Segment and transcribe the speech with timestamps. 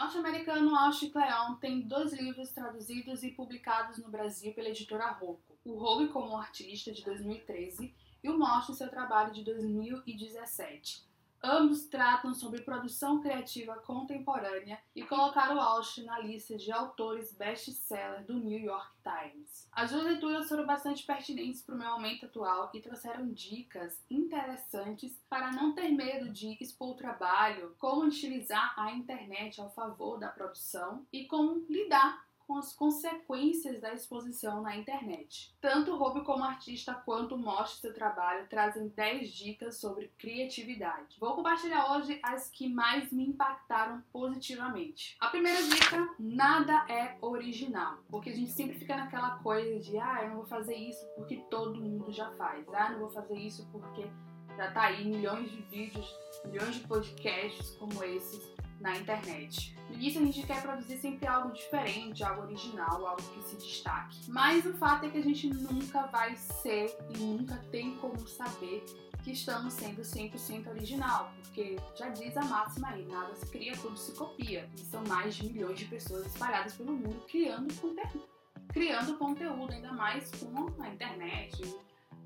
[0.00, 5.58] norte-americano Austin Kleon tem dois livros traduzidos e publicados no Brasil pela editora Rocco.
[5.62, 11.09] O Rogue como artista, de 2013, e o Mostre seu trabalho de 2017.
[11.42, 18.34] Ambos tratam sobre produção criativa contemporânea e colocaram Walsh na lista de autores best-seller do
[18.34, 19.66] New York Times.
[19.72, 25.18] As duas leituras foram bastante pertinentes para o meu momento atual e trouxeram dicas interessantes
[25.30, 30.28] para não ter medo de expor o trabalho, como utilizar a internet ao favor da
[30.28, 35.54] produção e como lidar com as consequências da exposição na internet.
[35.60, 41.16] Tanto Roube como artista quanto Mostre seu trabalho trazem 10 dicas sobre criatividade.
[41.20, 45.16] Vou compartilhar hoje as que mais me impactaram positivamente.
[45.20, 50.24] A primeira dica: nada é original, porque a gente sempre fica naquela coisa de ah,
[50.24, 52.66] eu não vou fazer isso porque todo mundo já faz.
[52.74, 54.10] Ah, não vou fazer isso porque
[54.56, 56.12] já tá aí milhões de vídeos,
[56.46, 59.76] milhões de podcasts como esses na internet.
[59.88, 64.18] No início a gente quer produzir sempre algo diferente, algo original, algo que se destaque.
[64.28, 68.84] Mas o fato é que a gente nunca vai ser e nunca tem como saber
[69.22, 73.96] que estamos sendo 100% original, porque já diz a máxima aí, nada se cria, tudo
[73.96, 74.68] se copia.
[74.76, 78.28] E são mais de milhões de pessoas espalhadas pelo mundo criando conteúdo.
[78.68, 81.60] Criando conteúdo, ainda mais com a internet,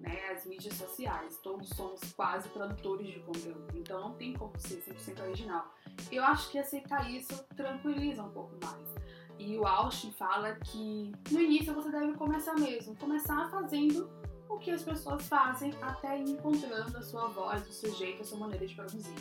[0.05, 1.39] né, as mídias sociais.
[1.43, 5.75] Todos somos quase produtores de conteúdo, então não tem como ser 100% original.
[6.13, 8.95] Eu acho que aceitar isso tranquiliza um pouco mais.
[9.39, 14.09] E o Austin fala que no início você deve começar mesmo, começar fazendo
[14.49, 18.25] o que as pessoas fazem até ir encontrando a sua voz, o seu jeito, a
[18.25, 19.15] sua maneira de produzir.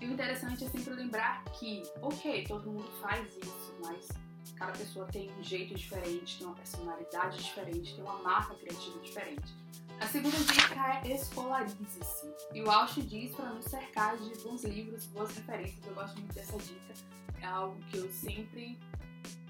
[0.00, 4.08] E o interessante é sempre lembrar que, ok, todo mundo faz isso, mas
[4.56, 9.54] cada pessoa tem um jeito diferente, tem uma personalidade diferente, tem uma marca criativa diferente.
[10.00, 12.34] A segunda dica é escolarize-se.
[12.52, 15.86] E o Ausch diz para nos cercar de bons livros, boas referências.
[15.86, 16.94] Eu gosto muito dessa dica.
[17.40, 18.78] É algo que eu sempre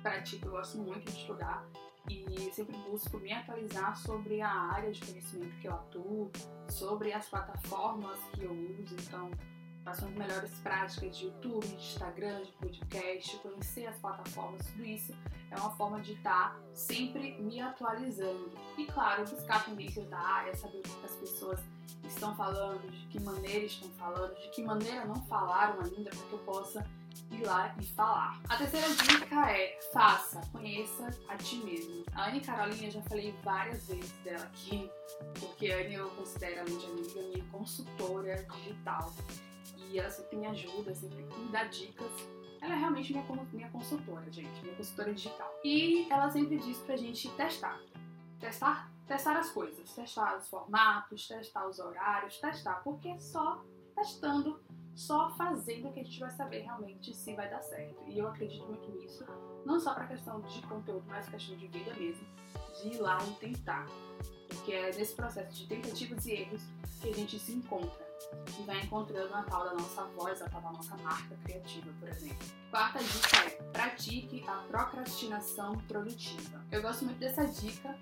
[0.03, 1.67] pratico, eu gosto muito de estudar
[2.09, 6.31] e sempre busco me atualizar sobre a área de conhecimento que eu atuo,
[6.69, 8.95] sobre as plataformas que eu uso.
[8.95, 9.31] Então,
[9.85, 15.15] quais as melhores práticas de YouTube, de Instagram, de podcast, conhecer as plataformas, tudo isso
[15.51, 18.51] é uma forma de estar sempre me atualizando.
[18.79, 21.61] E claro, buscar tendências da área, saber o que as pessoas
[22.03, 26.33] estão falando, de que maneira estão falando, de que maneira não falaram ainda, para que
[26.33, 26.85] eu possa
[27.31, 28.41] ir lá e falar.
[28.49, 32.05] A terceira dica é faça, conheça a ti mesmo.
[32.15, 34.91] A Anne Carolina, já falei várias vezes dela aqui,
[35.39, 39.13] porque a Anne eu considero além de amiga, minha consultora digital
[39.93, 42.11] ela sempre me ajuda, sempre me dá dicas.
[42.61, 45.53] Ela é realmente minha, minha consultora, gente, minha consultora digital.
[45.63, 47.79] E ela sempre diz pra gente testar.
[48.41, 53.63] Testar, testar as coisas, testar os formatos, testar os horários, testar, porque só
[53.95, 54.61] testando,
[54.95, 58.03] só fazendo que a gente vai saber realmente se vai dar certo.
[58.07, 59.25] E eu acredito muito nisso,
[59.65, 62.27] não só para questão de conteúdo, mas questão de vida mesmo,
[62.81, 63.87] de ir lá e tentar.
[64.49, 66.63] Porque é nesse processo de tentativas e erros
[67.01, 68.05] que a gente se encontra
[68.59, 72.09] e vai encontrando a tal da nossa voz, a tal da nossa marca criativa, por
[72.09, 72.47] exemplo.
[72.71, 76.65] Quarta dica é pratique a procrastinação produtiva.
[76.71, 77.97] Eu gosto muito dessa dica.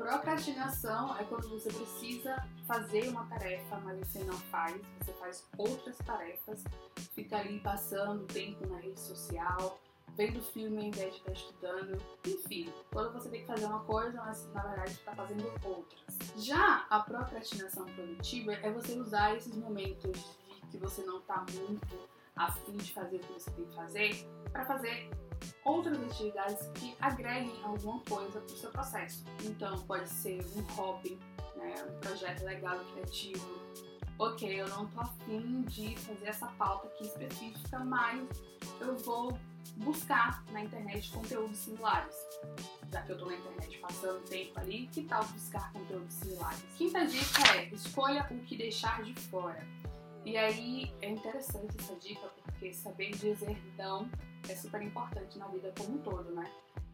[0.00, 2.34] Procrastinação é quando você precisa
[2.66, 6.64] fazer uma tarefa, mas você não faz, você faz outras tarefas,
[7.14, 9.78] fica ali passando tempo na rede social,
[10.16, 14.22] vendo filme ao invés de estar estudando, enfim, quando você tem que fazer uma coisa,
[14.22, 16.18] mas na verdade está fazendo outras.
[16.38, 20.34] Já a procrastinação produtiva é você usar esses momentos
[20.70, 24.64] que você não está muito afim de fazer o que você tem que fazer para
[24.64, 25.10] fazer
[25.70, 29.24] outras atividades que agreguem alguma coisa para o seu processo.
[29.44, 31.18] Então pode ser um hobby,
[31.56, 33.60] né, um projeto legal criativo.
[34.18, 38.28] Ok, eu não tô afim de fazer essa pauta aqui específica, mas
[38.80, 39.38] eu vou
[39.76, 42.14] buscar na internet conteúdos similares.
[42.92, 46.62] Já que eu tô na internet passando tempo ali, que tal buscar conteúdos similares?
[46.76, 49.66] Quinta dica é escolha o que deixar de fora.
[50.24, 54.10] E aí é interessante essa dica porque saber dizer não
[54.48, 56.50] é super importante na vida como um todo, né?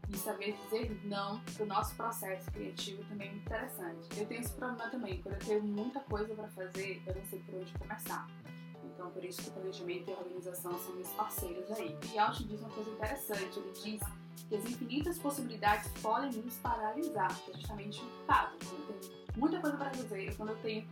[0.09, 4.19] E saber dizer não pro nosso processo criativo também é muito interessante.
[4.19, 7.39] Eu tenho esse problema também, quando eu tenho muita coisa para fazer, eu não sei
[7.39, 8.27] por onde começar.
[8.85, 11.97] Então, por isso que o planejamento e a organização são meus parceiros aí.
[12.13, 14.01] E Alt diz uma coisa interessante, ele diz
[14.47, 18.55] que as infinitas possibilidades podem nos paralisar, que é justamente o caso.
[18.57, 20.87] Quando eu tenho muita coisa para fazer, quando eu tenho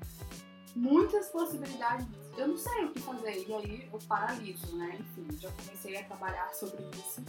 [0.75, 2.05] muitas possibilidades,
[2.37, 4.97] eu não sei o que fazer, e aí eu paraliso, né?
[4.99, 7.23] Enfim, já comecei a trabalhar sobre isso,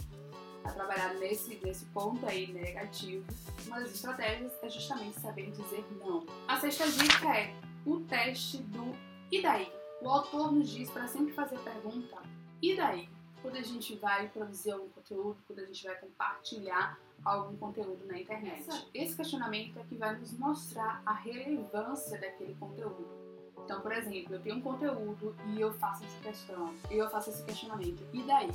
[0.63, 3.25] a trabalhar nesse, nesse ponto aí negativo.
[3.65, 6.25] Uma das estratégias é justamente saber dizer não.
[6.47, 7.55] A sexta dica é
[7.85, 8.93] o teste do
[9.31, 9.71] e daí?
[10.01, 12.17] O autor nos diz para sempre fazer a pergunta:
[12.61, 13.09] e daí?
[13.41, 18.19] quando a gente vai produzir algum conteúdo, quando a gente vai compartilhar algum conteúdo na
[18.19, 18.67] internet.
[18.93, 23.26] Esse questionamento é que vai nos mostrar a relevância daquele conteúdo.
[23.67, 27.43] Então, por exemplo, eu tenho um conteúdo e eu faço essa questão, eu faço esse
[27.43, 28.01] questionamento.
[28.13, 28.49] E daí?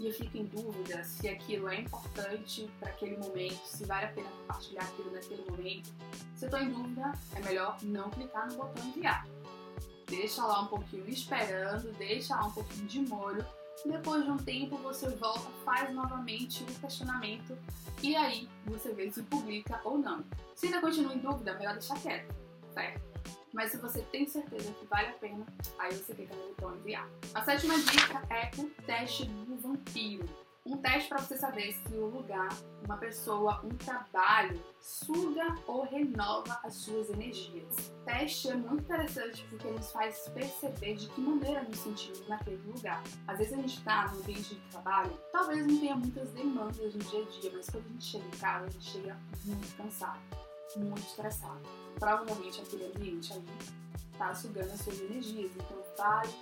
[0.00, 4.08] E eu fico em dúvida se aquilo é importante para aquele momento, se vale a
[4.08, 5.92] pena compartilhar aquilo naquele momento.
[6.34, 9.26] Se eu estou em dúvida, é melhor não clicar no botão enviar.
[10.06, 13.44] Deixa lá um pouquinho esperando, deixa lá um pouquinho de molho.
[13.84, 17.58] Depois de um tempo você volta, faz novamente o questionamento
[18.02, 20.24] e aí você vê se publica ou não.
[20.54, 22.34] Se ainda continua em dúvida, é melhor deixar quieto,
[22.72, 23.10] certo?
[23.52, 25.46] Mas se você tem certeza que vale a pena,
[25.78, 27.08] aí você clica no botão enviar.
[27.34, 30.28] A sétima dica é o teste do vampiro.
[30.64, 32.50] Um teste para você saber se o lugar,
[32.84, 37.74] uma pessoa, um trabalho suga ou renova as suas energias.
[37.76, 42.60] O teste é muito interessante porque nos faz perceber de que maneira nos sentimos naquele
[42.70, 43.02] lugar.
[43.26, 47.00] Às vezes a gente está no ambiente de trabalho, talvez não tenha muitas demandas no
[47.00, 50.20] dia a dia, mas quando a gente chega em casa, a gente chega muito cansado,
[50.78, 51.60] muito estressado.
[51.98, 53.46] Provavelmente aquele ambiente ali
[54.12, 56.34] está sugando as suas energias, então vale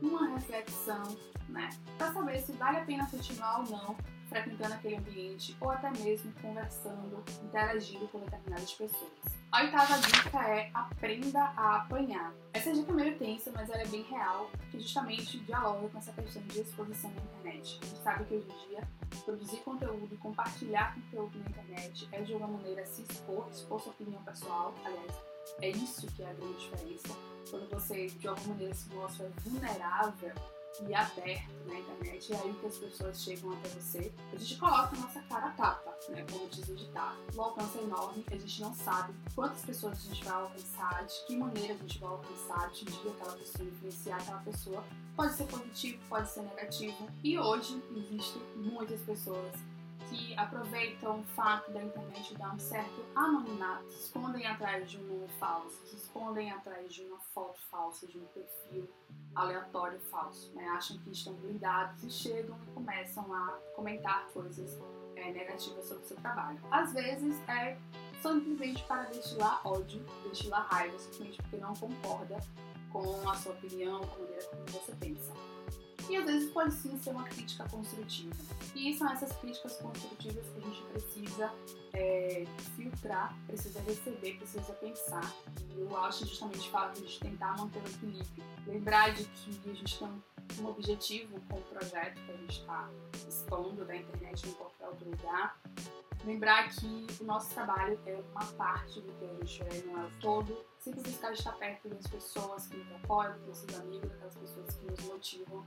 [0.00, 1.16] uma reflexão
[1.52, 1.70] né?
[1.98, 3.96] Para saber se vale a pena continuar ou não
[4.28, 9.12] frequentando aquele ambiente ou até mesmo conversando, interagindo com determinadas pessoas.
[9.52, 12.32] A oitava dica é aprenda a apanhar.
[12.62, 16.12] Essa dica é meio tensa, mas ela é bem real, que justamente dialoga com essa
[16.12, 17.80] questão de exposição na internet.
[17.82, 18.88] A gente sabe que hoje em dia
[19.24, 24.22] produzir conteúdo compartilhar conteúdo na internet é de alguma maneira se expor, expor sua opinião
[24.22, 24.72] pessoal.
[24.84, 25.12] Aliás,
[25.60, 27.08] é isso que é a grande diferença.
[27.50, 30.32] Quando você de alguma maneira se mostra vulnerável
[30.80, 34.12] e aberto na internet, é aí que as pessoas chegam até você.
[34.32, 36.24] A gente coloca a nossa cara a tapa, né?
[36.30, 37.16] Como diz o ditado.
[37.34, 41.26] O alcance é enorme, a gente não sabe quantas pessoas a gente vai alcançar, de
[41.26, 44.84] que maneira a gente vai alcançar, atingir aquela pessoa, influenciar aquela pessoa.
[45.14, 47.08] Pode ser positivo, pode ser negativo.
[47.22, 49.52] E hoje existem muitas pessoas
[50.12, 55.04] que aproveitam o fato da internet dar um certo anonimato, se escondem atrás de um
[55.04, 58.88] nome falso, se escondem atrás de uma foto falsa, de um perfil
[59.34, 60.68] aleatório falso, né?
[60.68, 64.78] acham que estão blindados e chegam e começam a comentar coisas
[65.16, 66.60] é, negativas sobre o seu trabalho.
[66.70, 67.78] Às vezes é
[68.20, 72.38] simplesmente para destilar ódio, destilar raiva, simplesmente porque não concorda
[72.92, 75.32] com a sua opinião, com a maneira como você pensa.
[76.08, 78.34] E às vezes pode sim ser uma crítica construtiva.
[78.74, 81.52] E são essas críticas construtivas que a gente precisa
[81.92, 82.44] é,
[82.76, 85.32] filtrar, precisa receber, precisa pensar.
[85.70, 88.44] E eu acho justamente o fato de tentar manter o equilíbrio.
[88.66, 90.08] Lembrar de que a gente tem
[90.60, 92.88] um objetivo com o projeto que a gente está
[93.28, 95.58] expondo da internet em qualquer outro lugar.
[96.24, 100.06] Lembrar que o nosso trabalho é uma parte do que a gente é, não é
[100.06, 100.72] o todo.
[100.84, 105.00] Buscar estar perto das pessoas que nos apoiam, dos nossos amigos, daquelas pessoas que nos
[105.04, 105.64] motivam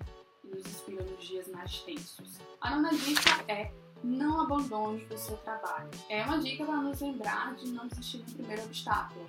[0.49, 2.39] nos inspiram nos dias mais tensos.
[2.61, 3.71] A nona dica é
[4.03, 5.89] não abandone o seu trabalho.
[6.09, 9.25] É uma dica para nos lembrar de não desistir no primeiro obstáculo.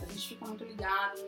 [0.00, 1.20] A gente fica muito ligado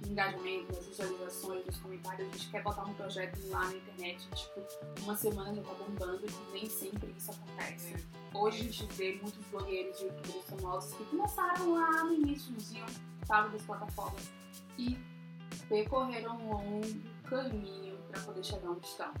[0.00, 2.28] no engajamento, nas visualizações, nos comentários.
[2.28, 4.62] A gente quer botar um projeto lá na internet, tipo,
[5.02, 7.94] uma semana já tá bombando e nem sempre isso acontece.
[8.32, 12.86] Hoje a gente vê muitos blogueiros e youtubers famosos que começaram lá no início, iam
[13.26, 14.30] sabe, das plataformas
[14.78, 14.98] e
[15.68, 16.80] percorreram um longo
[17.24, 19.12] caminho para poder chegar onde estão.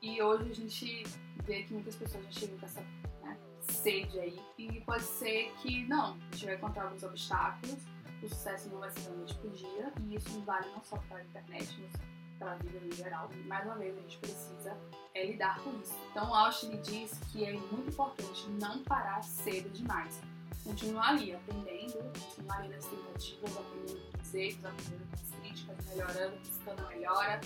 [0.00, 1.04] E hoje a gente
[1.44, 2.80] vê que muitas pessoas já chegam com essa
[3.22, 4.40] né, sede aí.
[4.58, 7.76] E pode ser que não, a gente vai encontrar alguns obstáculos,
[8.22, 11.18] o sucesso não vai ser da noite pro dia, e isso vale não só para
[11.18, 11.92] a internet, mas
[12.38, 13.30] para a vida no geral.
[13.32, 14.76] E mais uma vez, a gente precisa
[15.14, 15.94] é, lidar com isso.
[16.10, 20.20] Então, Austin diz que é muito importante não parar cedo demais.
[20.64, 25.86] Continuar ali aprendendo, continuar ali nas tentativas, aprendendo com os erros, aprendendo com as críticas,
[25.88, 27.40] melhorando, buscando melhora,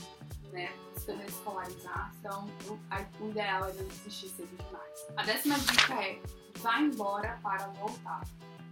[0.53, 0.73] né?
[0.95, 2.13] Buscando escolarizar.
[2.21, 2.49] Então,
[3.21, 5.07] o, ideal é não desistir cedo demais.
[5.17, 6.21] A décima dica é
[6.59, 8.23] vá embora para voltar.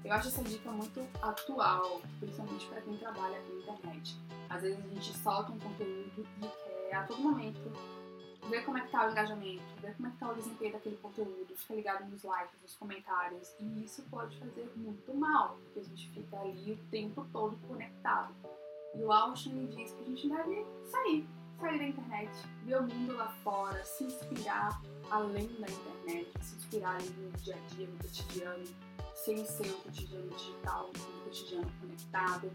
[0.04, 4.18] Eu acho essa dica muito atual, principalmente para quem trabalha com internet.
[4.48, 7.72] Às vezes a gente solta um conteúdo e quer a todo momento
[8.48, 10.96] ver como é que tá o engajamento, ver como é que tá o desempenho daquele
[10.96, 13.54] conteúdo, fica ligado nos likes, nos comentários.
[13.60, 18.34] E isso pode fazer muito mal, porque a gente fica ali o tempo todo conectado.
[18.94, 21.26] E o Austin diz que a gente deve sair,
[21.58, 22.30] sair da internet,
[22.64, 24.80] ver o mundo lá fora, se inspirar
[25.10, 28.64] além da internet, se inspirar no dia a dia, no cotidiano,
[29.14, 32.50] sem ser o cotidiano digital, o cotidiano conectado,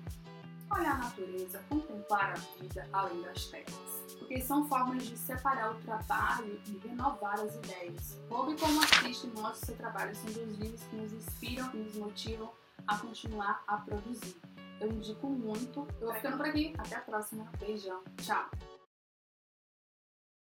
[0.71, 4.05] olhar a natureza, contemplar a vida além das telas.
[4.19, 8.19] Porque são formas de separar o trabalho e renovar as ideias.
[8.29, 12.51] Roube como artista mostre seu trabalho são dois livros que nos inspiram e nos motivam
[12.87, 14.35] a continuar a produzir.
[14.79, 15.87] Eu indico muito.
[15.99, 16.73] Eu vou ficando por aqui.
[16.77, 17.45] Até a próxima.
[17.59, 18.01] Beijão.
[18.21, 18.49] Tchau.